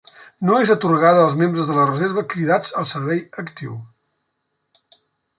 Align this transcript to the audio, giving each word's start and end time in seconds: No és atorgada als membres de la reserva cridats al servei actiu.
No 0.49 0.53
és 0.59 0.69
atorgada 0.75 1.19
als 1.25 1.35
membres 1.41 1.67
de 1.71 1.75
la 1.79 1.83
reserva 1.89 2.23
cridats 2.31 2.73
al 2.81 2.87
servei 2.93 3.21
actiu. 3.43 3.77